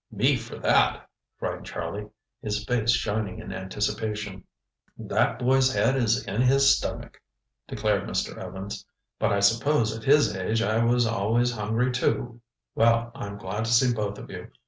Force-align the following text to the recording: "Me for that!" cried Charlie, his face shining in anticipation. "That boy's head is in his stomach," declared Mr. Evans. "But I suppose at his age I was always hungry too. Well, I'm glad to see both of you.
"Me 0.11 0.35
for 0.35 0.57
that!" 0.57 1.07
cried 1.37 1.63
Charlie, 1.63 2.07
his 2.41 2.65
face 2.65 2.89
shining 2.89 3.37
in 3.37 3.53
anticipation. 3.53 4.43
"That 4.97 5.37
boy's 5.37 5.71
head 5.75 5.95
is 5.95 6.25
in 6.25 6.41
his 6.41 6.75
stomach," 6.75 7.21
declared 7.67 8.09
Mr. 8.09 8.35
Evans. 8.35 8.83
"But 9.19 9.31
I 9.31 9.41
suppose 9.41 9.95
at 9.95 10.03
his 10.03 10.35
age 10.35 10.63
I 10.63 10.83
was 10.83 11.05
always 11.05 11.51
hungry 11.51 11.91
too. 11.91 12.41
Well, 12.73 13.11
I'm 13.13 13.37
glad 13.37 13.65
to 13.65 13.71
see 13.71 13.93
both 13.93 14.17
of 14.17 14.31
you. 14.31 14.49